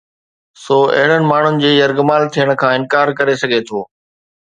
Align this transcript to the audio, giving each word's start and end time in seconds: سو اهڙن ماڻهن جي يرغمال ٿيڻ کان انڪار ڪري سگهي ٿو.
سو 0.61 0.77
اهڙن 0.95 1.23
ماڻهن 1.31 1.59
جي 1.63 1.73
يرغمال 1.73 2.25
ٿيڻ 2.37 2.53
کان 2.63 2.73
انڪار 2.79 3.13
ڪري 3.21 3.37
سگهي 3.43 3.61
ٿو. 3.69 3.83